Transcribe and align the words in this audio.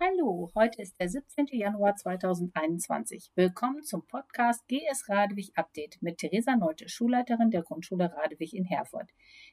Hallo, 0.00 0.48
heute 0.54 0.80
ist 0.80 1.00
der 1.00 1.08
17. 1.08 1.46
Januar 1.50 1.96
2021. 1.96 3.32
Willkommen 3.34 3.82
zum 3.82 4.06
Podcast 4.06 4.62
GS 4.68 5.08
Radewig 5.08 5.50
Update 5.56 6.00
mit 6.00 6.18
Theresa 6.18 6.54
Neute, 6.54 6.88
Schulleiterin 6.88 7.50
der 7.50 7.62
Grundschule 7.62 8.12
Radewig 8.12 8.54
in 8.54 8.64
Herford. 8.64 9.10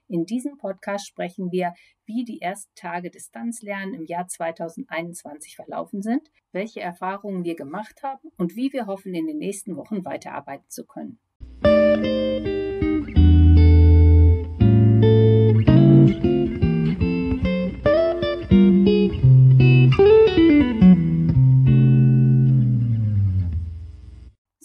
In 0.08 0.26
diesem 0.26 0.58
Podcast 0.58 1.08
sprechen 1.08 1.52
wir, 1.52 1.74
wie 2.06 2.26
die 2.26 2.42
ersten 2.42 2.76
Tage 2.76 3.10
Distanzlernen 3.10 3.96
im 3.96 4.06
Jahr 4.06 4.28
2021 4.28 5.56
verlaufen 5.56 6.04
sind, 6.04 6.30
welche 6.52 6.80
Erfahrungen 6.80 7.44
wir 7.44 7.56
gemacht 7.56 8.04
haben 8.04 8.30
und 8.38 8.56
wie 8.56 8.72
wir 8.72 8.86
hoffen, 8.86 9.16
in 9.16 9.26
den 9.26 9.40
nächsten 9.40 9.76
Wochen 9.76 10.06
weiterarbeiten 10.06 10.70
zu 10.70 10.86
können. 10.86 11.18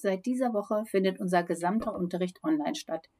Seit 0.02 0.24
dieser 0.24 0.54
Woche 0.54 0.84
findet 0.86 1.20
unser 1.20 1.42
gesamter 1.42 1.94
Unterricht 1.94 2.42
online 2.42 2.74
statt. 2.74 3.10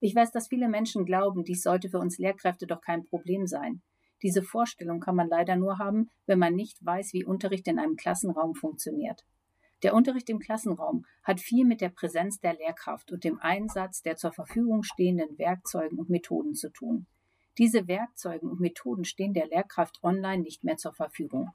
Ich 0.00 0.12
weiß, 0.12 0.32
dass 0.32 0.48
viele 0.48 0.68
Menschen 0.68 1.04
glauben, 1.04 1.44
dies 1.44 1.62
sollte 1.62 1.88
für 1.88 2.00
uns 2.00 2.18
Lehrkräfte 2.18 2.66
doch 2.66 2.80
kein 2.80 3.04
Problem 3.04 3.46
sein. 3.46 3.80
Diese 4.24 4.42
Vorstellung 4.42 4.98
kann 4.98 5.14
man 5.14 5.28
leider 5.28 5.54
nur 5.54 5.78
haben, 5.78 6.10
wenn 6.26 6.40
man 6.40 6.54
nicht 6.54 6.84
weiß, 6.84 7.12
wie 7.12 7.24
Unterricht 7.24 7.68
in 7.68 7.78
einem 7.78 7.94
Klassenraum 7.94 8.56
funktioniert. 8.56 9.24
Der 9.84 9.94
Unterricht 9.94 10.28
im 10.28 10.40
Klassenraum 10.40 11.04
hat 11.22 11.38
viel 11.38 11.64
mit 11.64 11.80
der 11.80 11.90
Präsenz 11.90 12.40
der 12.40 12.54
Lehrkraft 12.54 13.12
und 13.12 13.22
dem 13.22 13.38
Einsatz 13.38 14.02
der 14.02 14.16
zur 14.16 14.32
Verfügung 14.32 14.82
stehenden 14.82 15.38
Werkzeugen 15.38 15.96
und 15.96 16.10
Methoden 16.10 16.54
zu 16.54 16.70
tun. 16.70 17.06
Diese 17.56 17.86
Werkzeuge 17.86 18.46
und 18.46 18.58
Methoden 18.58 19.04
stehen 19.04 19.32
der 19.32 19.46
Lehrkraft 19.46 20.02
online 20.02 20.42
nicht 20.42 20.64
mehr 20.64 20.76
zur 20.76 20.92
Verfügung. 20.92 21.50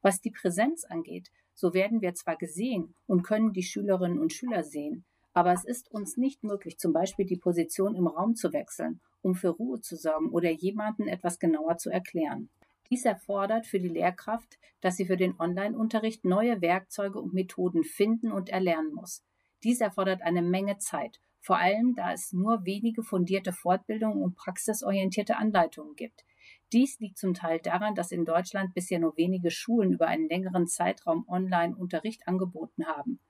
Was 0.00 0.22
die 0.22 0.30
Präsenz 0.30 0.84
angeht, 0.84 1.28
so 1.56 1.74
werden 1.74 2.02
wir 2.02 2.14
zwar 2.14 2.36
gesehen 2.36 2.94
und 3.06 3.22
können 3.22 3.52
die 3.52 3.64
Schülerinnen 3.64 4.20
und 4.20 4.32
Schüler 4.32 4.62
sehen, 4.62 5.04
aber 5.32 5.52
es 5.52 5.64
ist 5.64 5.90
uns 5.90 6.16
nicht 6.16 6.44
möglich, 6.44 6.78
zum 6.78 6.92
Beispiel 6.92 7.26
die 7.26 7.38
Position 7.38 7.96
im 7.96 8.06
Raum 8.06 8.36
zu 8.36 8.52
wechseln, 8.52 9.00
um 9.22 9.34
für 9.34 9.48
Ruhe 9.48 9.80
zu 9.80 9.96
sorgen 9.96 10.30
oder 10.30 10.50
jemanden 10.50 11.08
etwas 11.08 11.38
genauer 11.38 11.78
zu 11.78 11.90
erklären. 11.90 12.50
Dies 12.90 13.04
erfordert 13.04 13.66
für 13.66 13.80
die 13.80 13.88
Lehrkraft, 13.88 14.58
dass 14.80 14.96
sie 14.96 15.06
für 15.06 15.16
den 15.16 15.38
Online-Unterricht 15.40 16.24
neue 16.24 16.60
Werkzeuge 16.60 17.18
und 17.18 17.34
Methoden 17.34 17.82
finden 17.82 18.30
und 18.30 18.50
erlernen 18.50 18.94
muss. 18.94 19.24
Dies 19.64 19.80
erfordert 19.80 20.22
eine 20.22 20.42
Menge 20.42 20.78
Zeit, 20.78 21.18
vor 21.40 21.58
allem 21.58 21.94
da 21.96 22.12
es 22.12 22.32
nur 22.32 22.64
wenige 22.64 23.02
fundierte 23.02 23.52
Fortbildungen 23.52 24.22
und 24.22 24.36
praxisorientierte 24.36 25.36
Anleitungen 25.36 25.96
gibt. 25.96 26.24
Dies 26.72 26.98
liegt 26.98 27.16
zum 27.16 27.32
Teil 27.32 27.60
daran, 27.60 27.94
dass 27.94 28.10
in 28.10 28.24
Deutschland 28.24 28.74
bisher 28.74 28.98
nur 28.98 29.16
wenige 29.16 29.52
Schulen 29.52 29.92
über 29.92 30.08
einen 30.08 30.28
längeren 30.28 30.66
Zeitraum 30.66 31.24
Online-Unterricht 31.28 32.26
angeboten 32.26 32.86
haben. 32.86 33.20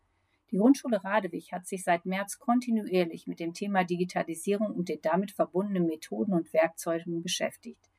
Die 0.51 0.56
Grundschule 0.56 1.05
Radewig 1.05 1.53
hat 1.53 1.67
sich 1.67 1.84
seit 1.84 2.07
März 2.07 2.39
kontinuierlich 2.39 3.27
mit 3.27 3.41
dem 3.41 3.53
Thema 3.53 3.84
Digitalisierung 3.84 4.75
und 4.75 4.89
den 4.89 5.03
damit 5.03 5.33
verbundenen 5.33 5.87
Methoden 5.87 6.33
und 6.33 6.53
Werkzeugen 6.55 7.23
beschäftigt. 7.23 7.91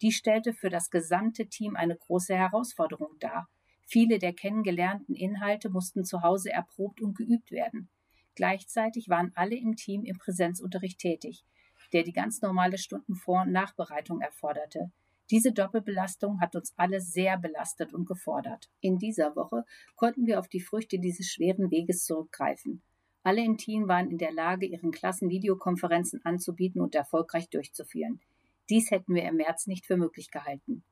Dies 0.00 0.16
stellte 0.16 0.52
für 0.52 0.70
das 0.70 0.90
gesamte 0.90 1.46
Team 1.46 1.76
eine 1.76 1.96
große 1.96 2.34
Herausforderung 2.34 3.10
dar. 3.20 3.48
Viele 3.86 4.18
der 4.18 4.32
kennengelernten 4.32 5.14
Inhalte 5.14 5.70
mussten 5.70 6.04
zu 6.04 6.22
Hause 6.22 6.50
erprobt 6.50 7.00
und 7.00 7.16
geübt 7.16 7.52
werden. 7.52 7.88
Gleichzeitig 8.34 9.08
waren 9.08 9.30
alle 9.36 9.54
im 9.54 9.76
Team 9.76 10.04
im 10.04 10.18
Präsenzunterricht 10.18 10.98
tätig 10.98 11.44
der 11.92 12.02
die 12.02 12.12
ganz 12.12 12.40
normale 12.42 12.78
Stundenvor- 12.78 13.42
und 13.42 13.52
Nachbereitung 13.52 14.20
erforderte. 14.20 14.90
Diese 15.30 15.52
Doppelbelastung 15.52 16.40
hat 16.40 16.56
uns 16.56 16.74
alle 16.76 17.00
sehr 17.00 17.38
belastet 17.38 17.94
und 17.94 18.06
gefordert. 18.06 18.70
In 18.80 18.98
dieser 18.98 19.34
Woche 19.34 19.64
konnten 19.96 20.26
wir 20.26 20.38
auf 20.38 20.48
die 20.48 20.60
Früchte 20.60 20.98
dieses 20.98 21.26
schweren 21.26 21.70
Weges 21.70 22.04
zurückgreifen. 22.04 22.82
Alle 23.22 23.42
im 23.44 23.56
Team 23.56 23.88
waren 23.88 24.10
in 24.10 24.18
der 24.18 24.32
Lage, 24.32 24.66
ihren 24.66 24.90
Klassen 24.90 25.30
Videokonferenzen 25.30 26.24
anzubieten 26.24 26.80
und 26.80 26.94
erfolgreich 26.94 27.48
durchzuführen. 27.48 28.20
Dies 28.68 28.90
hätten 28.90 29.14
wir 29.14 29.22
im 29.22 29.36
März 29.36 29.66
nicht 29.66 29.86
für 29.86 29.96
möglich 29.96 30.30
gehalten. 30.30 30.82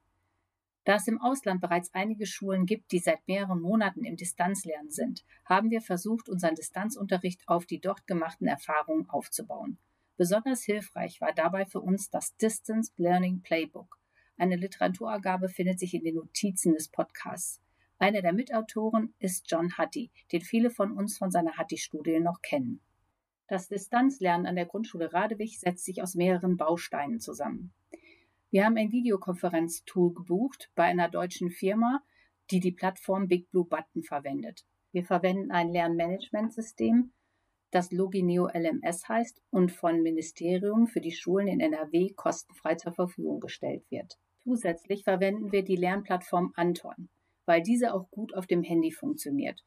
Da 0.84 0.94
es 0.96 1.06
im 1.06 1.20
Ausland 1.20 1.60
bereits 1.60 1.92
einige 1.92 2.24
Schulen 2.26 2.66
gibt, 2.66 2.92
die 2.92 2.98
seit 3.00 3.26
mehreren 3.28 3.60
Monaten 3.60 4.04
im 4.04 4.16
Distanzlernen 4.16 4.90
sind, 4.90 5.24
haben 5.44 5.70
wir 5.70 5.82
versucht, 5.82 6.28
unseren 6.28 6.54
Distanzunterricht 6.54 7.46
auf 7.46 7.66
die 7.66 7.80
dort 7.80 8.06
gemachten 8.06 8.46
Erfahrungen 8.46 9.08
aufzubauen. 9.10 9.78
Besonders 10.20 10.62
hilfreich 10.64 11.22
war 11.22 11.32
dabei 11.32 11.64
für 11.64 11.80
uns 11.80 12.10
das 12.10 12.36
Distance 12.36 12.92
Learning 12.98 13.40
Playbook. 13.40 13.96
Eine 14.36 14.56
Literaturangabe 14.56 15.48
findet 15.48 15.78
sich 15.78 15.94
in 15.94 16.04
den 16.04 16.16
Notizen 16.16 16.74
des 16.74 16.88
Podcasts. 16.88 17.62
Einer 17.98 18.20
der 18.20 18.34
Mitautoren 18.34 19.14
ist 19.18 19.50
John 19.50 19.78
Hattie, 19.78 20.10
den 20.30 20.42
viele 20.42 20.68
von 20.68 20.92
uns 20.92 21.16
von 21.16 21.30
seiner 21.30 21.56
Hattie-Studie 21.56 22.20
noch 22.20 22.42
kennen. 22.42 22.82
Das 23.48 23.68
Distanzlernen 23.68 24.46
an 24.46 24.56
der 24.56 24.66
Grundschule 24.66 25.10
Radewig 25.10 25.58
setzt 25.58 25.86
sich 25.86 26.02
aus 26.02 26.14
mehreren 26.14 26.58
Bausteinen 26.58 27.20
zusammen. 27.20 27.72
Wir 28.50 28.66
haben 28.66 28.76
ein 28.76 28.92
Videokonferenztool 28.92 30.12
gebucht 30.12 30.70
bei 30.74 30.84
einer 30.84 31.08
deutschen 31.08 31.50
Firma, 31.50 32.02
die 32.50 32.60
die 32.60 32.72
Plattform 32.72 33.26
Big 33.26 33.50
Blue 33.50 33.64
Button 33.64 34.02
verwendet. 34.02 34.66
Wir 34.92 35.02
verwenden 35.02 35.50
ein 35.50 35.70
Lernmanagementsystem, 35.70 37.10
das 37.70 37.92
Logineo 37.92 38.48
LMS 38.48 39.08
heißt 39.08 39.40
und 39.50 39.70
von 39.72 40.02
Ministerium 40.02 40.86
für 40.86 41.00
die 41.00 41.12
Schulen 41.12 41.46
in 41.46 41.60
NRW 41.60 42.10
kostenfrei 42.14 42.74
zur 42.74 42.92
Verfügung 42.92 43.40
gestellt 43.40 43.84
wird. 43.90 44.18
Zusätzlich 44.42 45.04
verwenden 45.04 45.52
wir 45.52 45.62
die 45.62 45.76
Lernplattform 45.76 46.52
Anton, 46.56 47.08
weil 47.46 47.62
diese 47.62 47.94
auch 47.94 48.10
gut 48.10 48.34
auf 48.34 48.46
dem 48.46 48.62
Handy 48.62 48.90
funktioniert. 48.90 49.62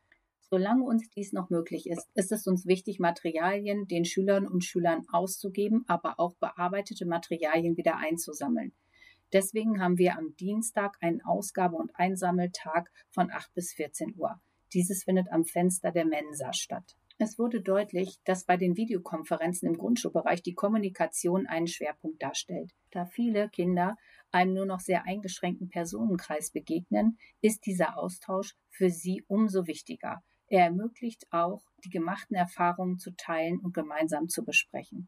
Solange 0.49 0.83
uns 0.83 1.09
dies 1.09 1.33
noch 1.33 1.49
möglich 1.49 1.89
ist, 1.89 2.07
ist 2.13 2.31
es 2.31 2.45
uns 2.45 2.67
wichtig, 2.67 2.99
Materialien 2.99 3.87
den 3.87 4.05
Schülern 4.05 4.47
und 4.47 4.63
Schülern 4.63 5.03
auszugeben, 5.11 5.83
aber 5.87 6.19
auch 6.19 6.35
bearbeitete 6.35 7.05
Materialien 7.05 7.77
wieder 7.77 7.97
einzusammeln. 7.97 8.73
Deswegen 9.31 9.81
haben 9.81 9.97
wir 9.97 10.15
am 10.15 10.35
Dienstag 10.35 10.97
einen 11.01 11.23
Ausgabe- 11.23 11.77
und 11.77 11.95
Einsammeltag 11.95 12.91
von 13.09 13.31
8 13.31 13.51
bis 13.55 13.73
14 13.73 14.13
Uhr. 14.15 14.39
Dieses 14.73 15.05
findet 15.05 15.31
am 15.31 15.45
Fenster 15.45 15.91
der 15.91 16.05
Mensa 16.05 16.53
statt. 16.53 16.95
Es 17.25 17.39
wurde 17.39 17.61
deutlich, 17.61 18.19
dass 18.25 18.43
bei 18.43 18.57
den 18.57 18.75
Videokonferenzen 18.75 19.69
im 19.69 19.77
Grundschulbereich 19.77 20.43
die 20.43 20.55
Kommunikation 20.55 21.47
einen 21.47 21.67
Schwerpunkt 21.67 22.21
darstellt. 22.21 22.73
Da 22.91 23.05
viele 23.05 23.47
Kinder 23.47 23.95
einem 24.31 24.53
nur 24.53 24.65
noch 24.65 24.81
sehr 24.81 25.05
eingeschränkten 25.05 25.69
Personenkreis 25.69 26.51
begegnen, 26.51 27.17
ist 27.39 27.65
dieser 27.65 27.97
Austausch 27.97 28.57
für 28.69 28.89
sie 28.89 29.23
umso 29.27 29.67
wichtiger. 29.67 30.21
Er 30.47 30.65
ermöglicht 30.65 31.25
auch, 31.31 31.63
die 31.85 31.89
gemachten 31.89 32.35
Erfahrungen 32.35 32.99
zu 32.99 33.15
teilen 33.15 33.59
und 33.59 33.73
gemeinsam 33.73 34.27
zu 34.27 34.43
besprechen. 34.43 35.07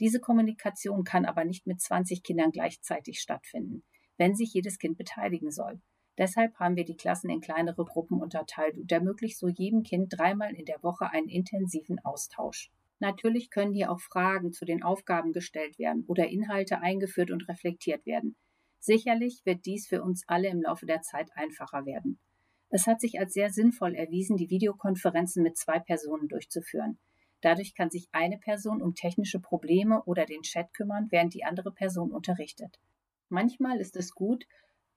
Diese 0.00 0.18
Kommunikation 0.18 1.04
kann 1.04 1.24
aber 1.24 1.44
nicht 1.44 1.68
mit 1.68 1.80
20 1.80 2.24
Kindern 2.24 2.50
gleichzeitig 2.50 3.20
stattfinden, 3.20 3.84
wenn 4.16 4.34
sich 4.34 4.52
jedes 4.54 4.80
Kind 4.80 4.98
beteiligen 4.98 5.52
soll. 5.52 5.80
Deshalb 6.16 6.54
haben 6.60 6.76
wir 6.76 6.84
die 6.84 6.96
Klassen 6.96 7.28
in 7.30 7.40
kleinere 7.40 7.84
Gruppen 7.84 8.20
unterteilt 8.20 8.76
und 8.76 8.90
ermöglicht 8.92 9.38
so 9.38 9.48
jedem 9.48 9.82
Kind 9.82 10.14
dreimal 10.16 10.54
in 10.54 10.64
der 10.64 10.82
Woche 10.82 11.10
einen 11.10 11.28
intensiven 11.28 11.98
Austausch. 12.04 12.70
Natürlich 13.00 13.50
können 13.50 13.74
hier 13.74 13.90
auch 13.90 14.00
Fragen 14.00 14.52
zu 14.52 14.64
den 14.64 14.82
Aufgaben 14.82 15.32
gestellt 15.32 15.78
werden 15.78 16.04
oder 16.06 16.28
Inhalte 16.28 16.80
eingeführt 16.80 17.30
und 17.30 17.48
reflektiert 17.48 18.06
werden. 18.06 18.36
Sicherlich 18.78 19.40
wird 19.44 19.66
dies 19.66 19.88
für 19.88 20.02
uns 20.02 20.24
alle 20.28 20.48
im 20.48 20.62
Laufe 20.62 20.86
der 20.86 21.02
Zeit 21.02 21.30
einfacher 21.34 21.86
werden. 21.86 22.18
Es 22.70 22.86
hat 22.86 23.00
sich 23.00 23.18
als 23.18 23.34
sehr 23.34 23.50
sinnvoll 23.50 23.94
erwiesen, 23.94 24.36
die 24.36 24.50
Videokonferenzen 24.50 25.42
mit 25.42 25.56
zwei 25.56 25.78
Personen 25.78 26.28
durchzuführen. 26.28 26.98
Dadurch 27.40 27.74
kann 27.74 27.90
sich 27.90 28.08
eine 28.12 28.38
Person 28.38 28.80
um 28.80 28.94
technische 28.94 29.40
Probleme 29.40 30.02
oder 30.04 30.26
den 30.26 30.42
Chat 30.42 30.72
kümmern, 30.72 31.08
während 31.10 31.34
die 31.34 31.44
andere 31.44 31.72
Person 31.72 32.10
unterrichtet. 32.10 32.78
Manchmal 33.28 33.80
ist 33.80 33.96
es 33.96 34.14
gut, 34.14 34.46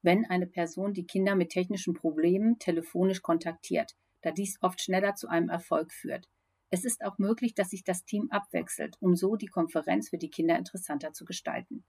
wenn 0.07 0.23
eine 0.23 0.47
Person 0.47 0.93
die 0.93 1.05
Kinder 1.05 1.35
mit 1.35 1.49
technischen 1.49 1.93
Problemen 1.93 2.59
telefonisch 2.59 3.21
kontaktiert, 3.21 3.91
da 4.21 4.31
dies 4.31 4.57
oft 4.61 4.79
schneller 4.79 5.15
zu 5.15 5.27
einem 5.27 5.49
Erfolg 5.49 5.91
führt. 5.91 6.29
Es 6.69 6.85
ist 6.85 7.03
auch 7.03 7.17
möglich, 7.17 7.55
dass 7.55 7.71
sich 7.71 7.83
das 7.83 8.05
Team 8.05 8.29
abwechselt, 8.31 8.95
um 9.01 9.17
so 9.17 9.35
die 9.35 9.47
Konferenz 9.47 10.07
für 10.07 10.17
die 10.17 10.29
Kinder 10.29 10.57
interessanter 10.57 11.11
zu 11.11 11.25
gestalten. 11.25 11.83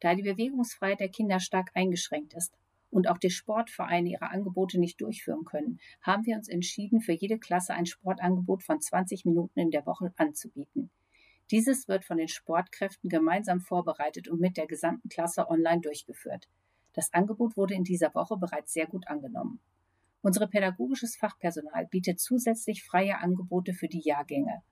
Da 0.00 0.14
die 0.14 0.22
Bewegungsfreiheit 0.22 1.00
der 1.00 1.10
Kinder 1.10 1.38
stark 1.38 1.70
eingeschränkt 1.74 2.32
ist 2.32 2.56
und 2.88 3.10
auch 3.10 3.18
die 3.18 3.28
Sportvereine 3.28 4.08
ihre 4.08 4.30
Angebote 4.30 4.80
nicht 4.80 4.98
durchführen 5.02 5.44
können, 5.44 5.80
haben 6.00 6.24
wir 6.24 6.36
uns 6.36 6.48
entschieden, 6.48 7.02
für 7.02 7.12
jede 7.12 7.38
Klasse 7.38 7.74
ein 7.74 7.84
Sportangebot 7.84 8.62
von 8.62 8.80
20 8.80 9.26
Minuten 9.26 9.60
in 9.60 9.70
der 9.70 9.84
Woche 9.84 10.14
anzubieten. 10.16 10.90
Dieses 11.50 11.88
wird 11.88 12.06
von 12.06 12.16
den 12.16 12.28
Sportkräften 12.28 13.10
gemeinsam 13.10 13.60
vorbereitet 13.60 14.28
und 14.28 14.40
mit 14.40 14.56
der 14.56 14.66
gesamten 14.66 15.10
Klasse 15.10 15.50
online 15.50 15.82
durchgeführt. 15.82 16.48
Das 16.92 17.12
Angebot 17.12 17.56
wurde 17.56 17.74
in 17.74 17.84
dieser 17.84 18.14
Woche 18.14 18.36
bereits 18.36 18.72
sehr 18.72 18.86
gut 18.86 19.06
angenommen. 19.08 19.60
Unsere 20.22 20.48
pädagogisches 20.48 21.16
Fachpersonal 21.16 21.86
bietet 21.86 22.20
zusätzlich 22.20 22.84
freie 22.84 23.18
Angebote 23.18 23.72
für 23.72 23.88
die 23.88 24.02
Jahrgänge, 24.02 24.62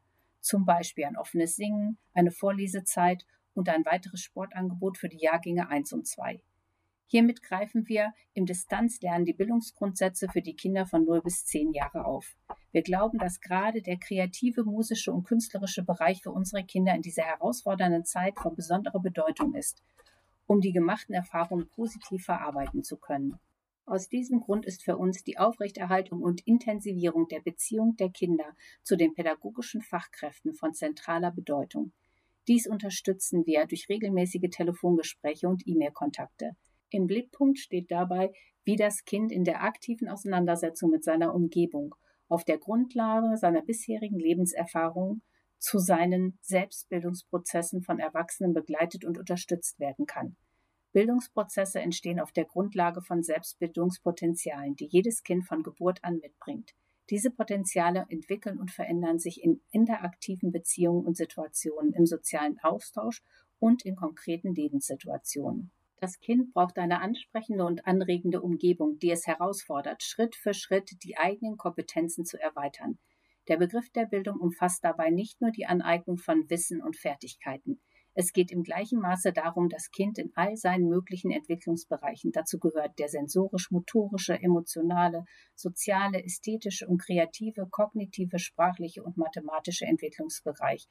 zum 0.41 0.67
Beispiel 0.67 1.05
ein 1.05 1.17
offenes 1.17 1.57
Singen, 1.57 1.99
eine 2.13 2.31
Vorlesezeit 2.31 3.25
und 3.55 3.69
ein 3.69 3.85
weiteres 3.85 4.21
Sportangebot 4.21 4.99
für 4.99 5.09
die 5.09 5.21
Jahrgänge 5.21 5.69
1 5.69 5.93
und 5.93 6.07
2. 6.07 6.43
Hiermit 7.11 7.43
greifen 7.43 7.89
wir 7.89 8.13
im 8.35 8.45
Distanzlernen 8.45 9.25
die 9.25 9.33
Bildungsgrundsätze 9.33 10.29
für 10.29 10.43
die 10.43 10.55
Kinder 10.55 10.85
von 10.85 11.07
0 11.07 11.23
bis 11.23 11.47
10 11.47 11.73
Jahre 11.73 12.05
auf. 12.05 12.37
Wir 12.71 12.83
glauben, 12.83 13.19
dass 13.19 13.41
gerade 13.41 13.81
der 13.81 13.97
kreative, 13.99 14.63
musische 14.63 15.11
und 15.11 15.25
künstlerische 15.25 15.83
Bereich 15.83 16.23
für 16.23 16.31
unsere 16.31 16.65
Kinder 16.65 16.95
in 16.95 17.01
dieser 17.01 17.23
herausfordernden 17.23 18.05
Zeit 18.05 18.39
von 18.39 18.55
besonderer 18.55 19.01
Bedeutung 19.01 19.55
ist, 19.55 19.83
um 20.49 20.61
die 20.61 20.73
gemachten 20.73 21.15
Erfahrungen 21.15 21.69
positiv 21.69 22.25
verarbeiten 22.25 22.83
zu 22.83 22.97
können. 22.97 23.39
Aus 23.85 24.09
diesem 24.09 24.41
Grund 24.41 24.67
ist 24.67 24.83
für 24.83 24.97
uns 24.97 25.23
die 25.23 25.39
Aufrechterhaltung 25.39 26.23
und 26.23 26.47
Intensivierung 26.47 27.29
der 27.29 27.41
Beziehung 27.41 27.97
der 27.97 28.11
Kinder 28.11 28.57
zu 28.83 28.97
den 28.97 29.15
pädagogischen 29.15 29.83
Fachkräften 29.83 30.55
von 30.55 30.75
zentraler 30.75 31.31
Bedeutung. 31.31 31.93
Dies 32.49 32.67
unterstützen 32.67 33.47
wir 33.47 33.67
durch 33.67 33.89
regelmäßige 33.89 34.51
Telefongespräche 34.51 35.49
und 35.49 35.67
E-Mail-Kontakte. 35.67 36.57
Im 36.91 37.07
Blickpunkt 37.07 37.59
steht 37.59 37.91
dabei, 37.91 38.33
wie 38.65 38.77
das 38.77 39.05
Kind 39.05 39.31
in 39.31 39.45
der 39.45 39.63
aktiven 39.63 40.09
Auseinandersetzung 40.09 40.91
mit 40.91 41.05
seiner 41.05 41.35
Umgebung 41.35 41.95
auf 42.29 42.45
der 42.45 42.59
Grundlage 42.59 43.37
seiner 43.37 43.63
bisherigen 43.63 44.19
Lebenserfahrung 44.19 45.21
zu 45.59 45.79
seinen 45.79 46.39
Selbstbildungsprozessen 46.43 47.83
von 47.83 47.99
Erwachsenen 47.99 48.55
begleitet 48.55 49.05
und 49.05 49.19
unterstützt 49.19 49.79
werden 49.79 50.07
kann. 50.07 50.37
Bildungsprozesse 50.93 51.81
entstehen 51.81 52.21
auf 52.21 52.33
der 52.33 52.47
Grundlage 52.47 53.03
von 53.03 53.23
Selbstbildungspotenzialen, 53.23 54.75
die 54.77 54.87
jedes 54.87 55.23
Kind 55.23 55.47
von 55.47 55.63
Geburt 55.63 56.03
an 56.03 56.19
mitbringt. 56.19 56.75
Diese 57.11 57.31
Potenziale 57.31 58.07
entwickeln 58.09 58.59
und 58.59 58.71
verändern 58.71 59.19
sich 59.19 59.43
in 59.43 59.61
interaktiven 59.71 60.53
Beziehungen 60.53 61.07
und 61.07 61.17
Situationen, 61.17 61.93
im 61.93 62.07
sozialen 62.07 62.59
Austausch 62.61 63.23
und 63.59 63.85
in 63.85 63.97
konkreten 63.97 64.55
Lebenssituationen. 64.55 65.71
Das 66.01 66.21
Kind 66.21 66.53
braucht 66.53 66.79
eine 66.79 67.01
ansprechende 67.01 67.65
und 67.65 67.87
anregende 67.87 68.41
Umgebung, 68.41 68.99
die 68.99 69.11
es 69.11 69.27
herausfordert, 69.27 70.03
Schritt 70.03 70.37
für 70.37 70.55
Schritt 70.55 71.03
die 71.03 71.17
eigenen 71.17 71.57
Kompetenzen 71.57 72.25
zu 72.25 72.41
erweitern. 72.41 72.99
Der 73.49 73.57
Begriff 73.57 73.91
der 73.91 74.05
Bildung 74.05 74.39
umfasst 74.39 74.85
dabei 74.85 75.11
nicht 75.11 75.41
nur 75.41 75.51
die 75.51 75.67
Aneignung 75.67 76.19
von 76.19 76.49
Wissen 76.51 76.83
und 76.83 76.97
Fertigkeiten. 76.97 77.81
Es 78.13 78.33
geht 78.33 78.51
im 78.51 78.63
gleichen 78.63 78.99
Maße 79.01 79.33
darum, 79.33 79.69
das 79.69 79.91
Kind 79.91 80.19
in 80.19 80.33
all 80.35 80.57
seinen 80.57 80.89
möglichen 80.89 81.31
Entwicklungsbereichen, 81.31 82.33
dazu 82.33 82.59
gehört 82.59 82.99
der 82.99 83.09
sensorisch-motorische, 83.09 84.35
emotionale, 84.43 85.25
soziale, 85.55 86.23
ästhetische 86.25 86.89
und 86.89 87.01
kreative, 87.01 87.69
kognitive, 87.71 88.39
sprachliche 88.39 89.03
und 89.03 89.17
mathematische 89.17 89.87
Entwicklungsbereich, 89.87 90.89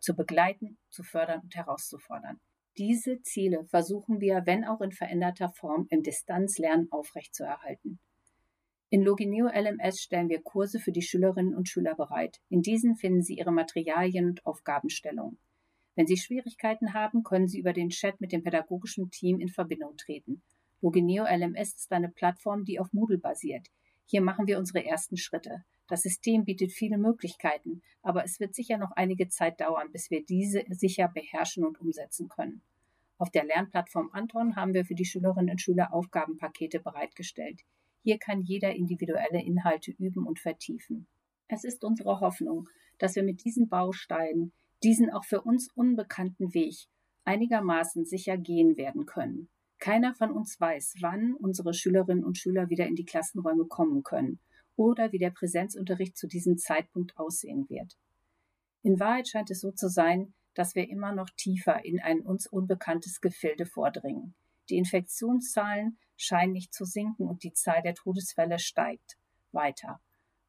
zu 0.00 0.16
begleiten, 0.16 0.78
zu 0.88 1.02
fördern 1.02 1.42
und 1.42 1.54
herauszufordern. 1.54 2.40
Diese 2.78 3.20
Ziele 3.20 3.66
versuchen 3.66 4.20
wir, 4.20 4.46
wenn 4.46 4.64
auch 4.64 4.80
in 4.80 4.92
veränderter 4.92 5.50
Form, 5.50 5.86
im 5.90 6.02
Distanzlernen 6.02 6.90
aufrechtzuerhalten. 6.90 8.00
In 8.92 9.04
Logineo 9.04 9.46
LMS 9.46 10.00
stellen 10.00 10.28
wir 10.28 10.42
Kurse 10.42 10.80
für 10.80 10.90
die 10.90 11.02
Schülerinnen 11.02 11.54
und 11.54 11.68
Schüler 11.68 11.94
bereit. 11.94 12.40
In 12.48 12.60
diesen 12.60 12.96
finden 12.96 13.22
Sie 13.22 13.36
Ihre 13.36 13.52
Materialien 13.52 14.30
und 14.30 14.44
Aufgabenstellungen. 14.44 15.38
Wenn 15.94 16.08
Sie 16.08 16.16
Schwierigkeiten 16.16 16.92
haben, 16.92 17.22
können 17.22 17.46
Sie 17.46 17.60
über 17.60 17.72
den 17.72 17.90
Chat 17.90 18.20
mit 18.20 18.32
dem 18.32 18.42
pädagogischen 18.42 19.08
Team 19.12 19.38
in 19.38 19.48
Verbindung 19.48 19.96
treten. 19.96 20.42
Logineo 20.80 21.24
LMS 21.24 21.74
ist 21.74 21.92
eine 21.92 22.08
Plattform, 22.08 22.64
die 22.64 22.80
auf 22.80 22.92
Moodle 22.92 23.18
basiert. 23.18 23.68
Hier 24.06 24.22
machen 24.22 24.48
wir 24.48 24.58
unsere 24.58 24.84
ersten 24.84 25.16
Schritte. 25.16 25.62
Das 25.86 26.02
System 26.02 26.44
bietet 26.44 26.72
viele 26.72 26.98
Möglichkeiten, 26.98 27.82
aber 28.02 28.24
es 28.24 28.40
wird 28.40 28.56
sicher 28.56 28.76
noch 28.76 28.90
einige 28.96 29.28
Zeit 29.28 29.60
dauern, 29.60 29.92
bis 29.92 30.10
wir 30.10 30.24
diese 30.24 30.64
sicher 30.68 31.06
beherrschen 31.06 31.64
und 31.64 31.80
umsetzen 31.80 32.28
können. 32.28 32.60
Auf 33.18 33.30
der 33.30 33.44
Lernplattform 33.44 34.10
Anton 34.12 34.56
haben 34.56 34.74
wir 34.74 34.84
für 34.84 34.96
die 34.96 35.04
Schülerinnen 35.04 35.50
und 35.50 35.60
Schüler 35.60 35.94
Aufgabenpakete 35.94 36.80
bereitgestellt. 36.80 37.60
Hier 38.02 38.18
kann 38.18 38.42
jeder 38.42 38.74
individuelle 38.74 39.42
Inhalte 39.42 39.92
üben 39.92 40.26
und 40.26 40.38
vertiefen. 40.38 41.06
Es 41.48 41.64
ist 41.64 41.84
unsere 41.84 42.20
Hoffnung, 42.20 42.68
dass 42.98 43.16
wir 43.16 43.22
mit 43.22 43.44
diesen 43.44 43.68
Bausteinen 43.68 44.52
diesen 44.82 45.10
auch 45.10 45.24
für 45.24 45.42
uns 45.42 45.68
unbekannten 45.74 46.54
Weg 46.54 46.86
einigermaßen 47.24 48.04
sicher 48.04 48.38
gehen 48.38 48.76
werden 48.76 49.06
können. 49.06 49.48
Keiner 49.78 50.14
von 50.14 50.30
uns 50.30 50.60
weiß, 50.60 50.96
wann 51.00 51.34
unsere 51.34 51.74
Schülerinnen 51.74 52.24
und 52.24 52.38
Schüler 52.38 52.68
wieder 52.70 52.86
in 52.86 52.96
die 52.96 53.04
Klassenräume 53.04 53.66
kommen 53.66 54.02
können 54.02 54.38
oder 54.76 55.12
wie 55.12 55.18
der 55.18 55.30
Präsenzunterricht 55.30 56.16
zu 56.16 56.26
diesem 56.26 56.58
Zeitpunkt 56.58 57.16
aussehen 57.18 57.68
wird. 57.68 57.98
In 58.82 59.00
Wahrheit 59.00 59.28
scheint 59.28 59.50
es 59.50 59.60
so 59.60 59.72
zu 59.72 59.88
sein, 59.88 60.34
dass 60.54 60.74
wir 60.74 60.88
immer 60.88 61.14
noch 61.14 61.30
tiefer 61.30 61.84
in 61.84 62.00
ein 62.00 62.20
uns 62.20 62.46
unbekanntes 62.46 63.20
Gefilde 63.20 63.66
vordringen. 63.66 64.34
Die 64.68 64.76
Infektionszahlen 64.76 65.98
scheinen 66.20 66.52
nicht 66.52 66.74
zu 66.74 66.84
sinken 66.84 67.26
und 67.26 67.42
die 67.42 67.52
Zahl 67.52 67.82
der 67.82 67.94
Todesfälle 67.94 68.58
steigt 68.58 69.16
weiter. 69.52 70.00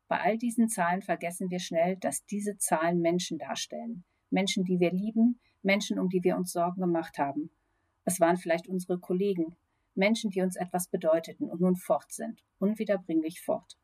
Bei 0.08 0.20
all 0.20 0.38
diesen 0.38 0.68
Zahlen 0.68 1.02
vergessen 1.02 1.50
wir 1.50 1.60
schnell, 1.60 1.96
dass 1.96 2.26
diese 2.26 2.58
Zahlen 2.58 3.00
Menschen 3.00 3.38
darstellen. 3.38 4.04
Menschen, 4.30 4.66
die 4.66 4.80
wir 4.80 4.92
lieben, 4.92 5.40
Menschen, 5.64 6.00
um 6.00 6.10
die 6.10 6.24
wir 6.24 6.36
uns 6.36 6.52
Sorgen 6.52 6.82
gemacht 6.82 7.18
haben. 7.18 7.50
Es 8.04 8.20
waren 8.20 8.38
vielleicht 8.38 8.68
unsere 8.68 9.00
Kollegen, 9.00 9.56
Menschen, 9.96 10.30
die 10.32 10.42
uns 10.42 10.56
etwas 10.56 10.88
bedeuteten 10.88 11.50
und 11.50 11.62
nun 11.62 11.76
fort 11.76 12.12
sind, 12.12 12.44
unwiederbringlich 12.60 13.42
fort. 13.42 13.78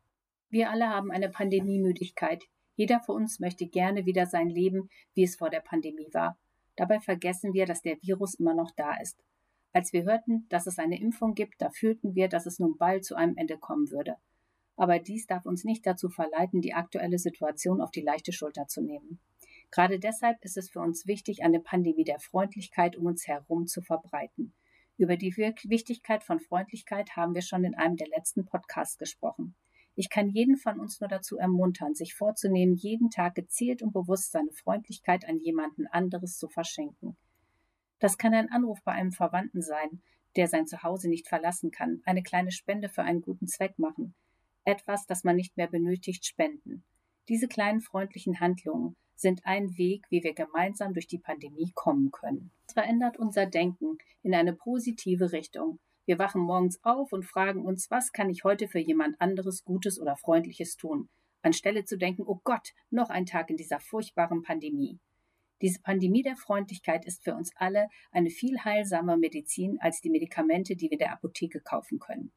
Wir 0.50 0.69
alle 0.69 0.89
haben 0.89 1.12
eine 1.12 1.30
Pandemiemüdigkeit, 1.30 2.44
jeder 2.75 3.00
von 3.00 3.16
uns 3.16 3.39
möchte 3.39 3.68
gerne 3.68 4.06
wieder 4.06 4.25
sein 4.25 4.50
Leben, 4.50 4.89
wie 5.13 5.24
es 5.24 5.36
vor 5.36 5.50
der 5.50 5.62
Pandemie 5.62 6.10
war. 6.13 6.38
Dabei 6.75 7.00
vergessen 7.00 7.54
wir, 7.54 7.66
dass 7.66 7.81
der 7.81 7.98
Virus 8.01 8.36
immer 8.36 8.54
noch 8.54 8.72
da 8.75 8.95
ist. 9.01 9.24
Als 9.73 9.93
wir 9.93 10.03
hörten, 10.03 10.47
dass 10.49 10.67
es 10.67 10.79
eine 10.79 10.99
Impfung 10.99 11.33
gibt, 11.33 11.61
da 11.61 11.69
fühlten 11.69 12.15
wir, 12.15 12.29
dass 12.29 12.45
es 12.45 12.59
nun 12.59 12.77
bald 12.77 13.05
zu 13.05 13.15
einem 13.15 13.37
Ende 13.37 13.57
kommen 13.57 13.91
würde. 13.91 14.15
Aber 14.75 14.99
dies 14.99 15.25
darf 15.25 15.45
uns 15.45 15.63
nicht 15.63 15.85
dazu 15.85 16.09
verleiten, 16.09 16.61
die 16.61 16.73
aktuelle 16.73 17.17
Situation 17.17 17.81
auf 17.81 17.91
die 17.91 18.01
leichte 18.01 18.31
Schulter 18.31 18.67
zu 18.67 18.81
nehmen. 18.81 19.19
Gerade 19.71 19.99
deshalb 19.99 20.43
ist 20.43 20.57
es 20.57 20.69
für 20.69 20.79
uns 20.79 21.07
wichtig, 21.07 21.43
eine 21.43 21.59
Pandemie 21.59 22.03
der 22.03 22.19
Freundlichkeit 22.19 22.95
um 22.95 23.05
uns 23.05 23.27
herum 23.27 23.67
zu 23.67 23.81
verbreiten. 23.81 24.53
Über 24.97 25.17
die 25.17 25.35
Wichtigkeit 25.35 26.23
von 26.23 26.39
Freundlichkeit 26.39 27.15
haben 27.15 27.35
wir 27.35 27.41
schon 27.41 27.63
in 27.63 27.75
einem 27.75 27.97
der 27.97 28.07
letzten 28.07 28.45
Podcasts 28.45 28.97
gesprochen. 28.97 29.55
Ich 29.95 30.09
kann 30.09 30.29
jeden 30.29 30.57
von 30.57 30.79
uns 30.79 30.99
nur 31.01 31.07
dazu 31.07 31.37
ermuntern, 31.37 31.95
sich 31.95 32.13
vorzunehmen, 32.13 32.75
jeden 32.75 33.09
Tag 33.09 33.35
gezielt 33.35 33.81
und 33.81 33.93
bewusst 33.93 34.31
seine 34.31 34.51
Freundlichkeit 34.51 35.27
an 35.27 35.39
jemanden 35.39 35.87
anderes 35.87 36.37
zu 36.37 36.47
verschenken. 36.47 37.17
Das 37.99 38.17
kann 38.17 38.33
ein 38.33 38.51
Anruf 38.51 38.81
bei 38.83 38.91
einem 38.91 39.11
Verwandten 39.11 39.61
sein, 39.61 40.01
der 40.35 40.47
sein 40.47 40.67
Zuhause 40.67 41.09
nicht 41.09 41.27
verlassen 41.27 41.71
kann, 41.71 42.01
eine 42.05 42.21
kleine 42.21 42.51
Spende 42.51 42.89
für 42.89 43.03
einen 43.03 43.21
guten 43.21 43.47
Zweck 43.47 43.79
machen, 43.79 44.13
etwas, 44.65 45.05
das 45.07 45.23
man 45.23 45.36
nicht 45.36 45.57
mehr 45.57 45.67
benötigt, 45.67 46.25
spenden. 46.25 46.83
Diese 47.27 47.48
kleinen 47.48 47.81
freundlichen 47.81 48.39
Handlungen 48.39 48.95
sind 49.15 49.41
ein 49.45 49.77
Weg, 49.77 50.05
wie 50.10 50.24
wir 50.24 50.33
gemeinsam 50.33 50.93
durch 50.93 51.07
die 51.07 51.17
Pandemie 51.17 51.72
kommen 51.74 52.12
können. 52.12 52.51
Es 52.67 52.74
verändert 52.74 53.17
unser 53.17 53.48
Denken 53.48 53.98
in 54.22 54.36
eine 54.36 54.53
positive 54.53 55.31
Richtung. 55.31 55.79
Wir 56.05 56.19
wachen 56.19 56.41
morgens 56.41 56.81
auf 56.83 57.12
und 57.12 57.25
fragen 57.25 57.65
uns, 57.65 57.89
was 57.89 58.12
kann 58.12 58.29
ich 58.29 58.43
heute 58.43 58.67
für 58.67 58.79
jemand 58.79 59.19
anderes 59.19 59.65
Gutes 59.65 60.00
oder 60.00 60.15
Freundliches 60.15 60.77
tun, 60.77 61.10
anstelle 61.41 61.83
zu 61.83 61.98
denken, 61.98 62.24
oh 62.25 62.39
Gott, 62.43 62.74
noch 62.91 63.10
ein 63.10 63.25
Tag 63.25 63.50
in 63.50 63.57
dieser 63.57 63.79
furchtbaren 63.79 64.43
Pandemie. 64.43 65.00
Diese 65.61 65.81
Pandemie 65.81 66.21
der 66.21 66.35
Freundlichkeit 66.35 67.05
ist 67.05 67.23
für 67.23 67.35
uns 67.35 67.51
alle 67.55 67.87
eine 68.11 68.29
viel 68.29 68.59
heilsamer 68.63 69.17
Medizin 69.17 69.77
als 69.79 70.01
die 70.01 70.09
Medikamente, 70.09 70.75
die 70.75 70.91
wir 70.91 70.97
der 70.97 71.13
Apotheke 71.13 71.61
kaufen 71.61 71.99
können. 71.99 72.33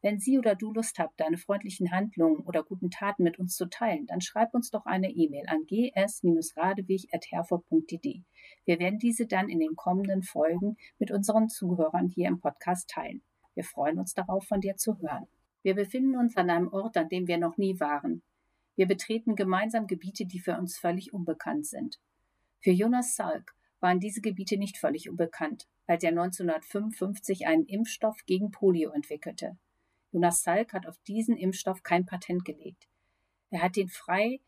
Wenn 0.00 0.20
Sie 0.20 0.38
oder 0.38 0.54
du 0.54 0.72
Lust 0.72 1.00
habt, 1.00 1.18
deine 1.18 1.38
freundlichen 1.38 1.90
Handlungen 1.90 2.44
oder 2.44 2.62
guten 2.62 2.88
Taten 2.90 3.24
mit 3.24 3.40
uns 3.40 3.56
zu 3.56 3.68
teilen, 3.68 4.06
dann 4.06 4.20
schreib 4.20 4.54
uns 4.54 4.70
doch 4.70 4.86
eine 4.86 5.10
E-Mail 5.10 5.46
an 5.48 5.66
gs-radewig.herford.de. 5.66 8.22
Wir 8.64 8.78
werden 8.78 9.00
diese 9.00 9.26
dann 9.26 9.48
in 9.48 9.58
den 9.58 9.74
kommenden 9.74 10.22
Folgen 10.22 10.76
mit 11.00 11.10
unseren 11.10 11.48
Zuhörern 11.48 12.06
hier 12.06 12.28
im 12.28 12.38
Podcast 12.38 12.88
teilen. 12.90 13.22
Wir 13.54 13.64
freuen 13.64 13.98
uns 13.98 14.14
darauf, 14.14 14.46
von 14.46 14.60
dir 14.60 14.76
zu 14.76 15.00
hören. 15.00 15.26
Wir 15.64 15.74
befinden 15.74 16.16
uns 16.16 16.36
an 16.36 16.48
einem 16.48 16.68
Ort, 16.68 16.96
an 16.96 17.08
dem 17.08 17.26
wir 17.26 17.38
noch 17.38 17.56
nie 17.56 17.80
waren. 17.80 18.22
Wir 18.76 18.86
betreten 18.86 19.34
gemeinsam 19.34 19.88
Gebiete, 19.88 20.26
die 20.26 20.38
für 20.38 20.56
uns 20.56 20.78
völlig 20.78 21.12
unbekannt 21.12 21.66
sind. 21.66 21.98
Für 22.60 22.70
Jonas 22.70 23.14
Salk 23.14 23.54
waren 23.80 24.00
diese 24.00 24.20
Gebiete 24.20 24.56
nicht 24.56 24.78
völlig 24.78 25.08
unbekannt, 25.08 25.68
als 25.86 26.02
er 26.02 26.10
1955 26.10 27.46
einen 27.46 27.64
Impfstoff 27.66 28.24
gegen 28.26 28.50
Polio 28.50 28.90
entwickelte. 28.90 29.56
Jonas 30.10 30.42
Salk 30.42 30.72
hat 30.72 30.86
auf 30.86 30.98
diesen 31.06 31.36
Impfstoff 31.36 31.82
kein 31.82 32.06
Patent 32.06 32.44
gelegt. 32.44 32.88
Er 33.50 33.62
hat 33.62 33.76
ihn 33.76 33.88
frei 33.88 34.40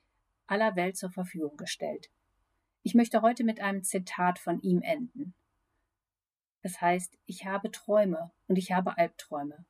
aller 0.46 0.74
Welt 0.74 0.96
zur 0.96 1.10
Verfügung 1.10 1.56
gestellt. 1.56 2.10
Ich 2.82 2.94
möchte 2.94 3.22
heute 3.22 3.44
mit 3.44 3.60
einem 3.60 3.84
Zitat 3.84 4.38
von 4.38 4.60
ihm 4.62 4.82
enden. 4.82 5.34
Es 6.62 6.80
heißt, 6.80 7.16
ich 7.26 7.46
habe 7.46 7.70
Träume 7.70 8.32
und 8.48 8.56
ich 8.56 8.72
habe 8.72 8.98
Albträume, 8.98 9.64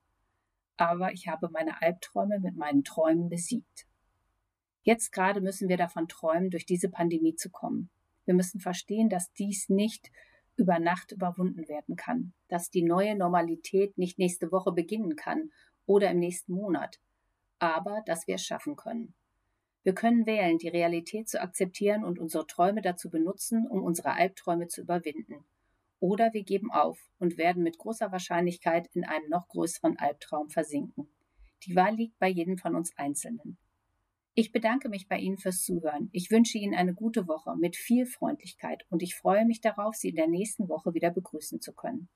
aber 0.77 1.13
ich 1.13 1.29
habe 1.29 1.51
meine 1.51 1.83
Albträume 1.83 2.41
mit 2.41 2.57
meinen 2.57 2.85
Träumen 2.85 3.29
besiegt. 3.29 3.87
Jetzt 4.83 5.13
gerade 5.13 5.41
müssen 5.41 5.69
wir 5.69 5.77
davon 5.77 6.09
träumen, 6.09 6.51
durch 6.51 6.67
diese 6.67 6.89
Pandemie 6.89 7.35
zu 7.37 7.51
kommen. 7.51 7.91
Wir 8.31 8.37
müssen 8.37 8.61
verstehen, 8.61 9.09
dass 9.09 9.33
dies 9.33 9.69
nicht 9.69 10.13
über 10.55 10.79
Nacht 10.79 11.11
überwunden 11.11 11.67
werden 11.67 11.97
kann, 11.97 12.33
dass 12.47 12.71
die 12.71 12.85
neue 12.85 13.17
Normalität 13.17 13.99
nicht 13.99 14.21
nächste 14.21 14.53
Woche 14.53 14.71
beginnen 14.71 15.17
kann 15.17 15.51
oder 15.85 16.13
im 16.13 16.21
nächsten 16.21 16.53
Monat, 16.53 17.01
aber 17.59 18.05
dass 18.07 18.29
wir 18.29 18.37
es 18.37 18.45
schaffen 18.45 18.77
können. 18.77 19.15
Wir 19.83 19.97
können 19.97 20.27
wählen, 20.27 20.59
die 20.59 20.69
Realität 20.69 21.29
zu 21.29 21.43
akzeptieren 21.43 22.05
und 22.05 22.21
unsere 22.21 22.47
Träume 22.47 22.83
dazu 22.83 23.11
benutzen, 23.11 23.67
um 23.67 23.83
unsere 23.83 24.13
Albträume 24.13 24.69
zu 24.69 24.83
überwinden. 24.83 25.45
Oder 25.99 26.33
wir 26.33 26.45
geben 26.45 26.71
auf 26.71 27.01
und 27.19 27.37
werden 27.37 27.65
mit 27.65 27.79
großer 27.79 28.13
Wahrscheinlichkeit 28.13 28.89
in 28.95 29.05
einem 29.05 29.29
noch 29.29 29.49
größeren 29.49 29.99
Albtraum 29.99 30.51
versinken. 30.51 31.09
Die 31.65 31.75
Wahl 31.75 31.97
liegt 31.97 32.17
bei 32.21 32.29
jedem 32.29 32.59
von 32.59 32.77
uns 32.77 32.97
Einzelnen. 32.97 33.59
Ich 34.35 34.53
bedanke 34.53 34.89
mich 34.89 35.09
bei 35.09 35.19
Ihnen 35.19 35.39
fürs 35.39 35.63
Zuhören. 35.63 36.09
Ich 36.13 36.31
wünsche 36.31 36.57
Ihnen 36.57 36.75
eine 36.75 36.95
gute 36.95 37.27
Woche 37.27 37.57
mit 37.57 37.77
viel 37.77 38.07
Freundlichkeit 38.07 38.85
und 38.89 39.03
ich 39.03 39.17
freue 39.17 39.45
mich 39.45 39.61
darauf, 39.61 39.97
Sie 39.97 40.11
in 40.11 40.17
der 40.17 40.29
nächsten 40.29 40.69
Woche 40.69 40.95
wieder 40.95 41.11
begrüßen 41.11 41.61
zu 41.61 41.73
können. 41.73 42.09